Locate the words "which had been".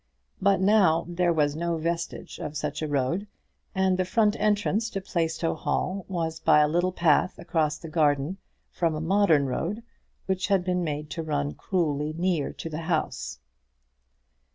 10.25-10.83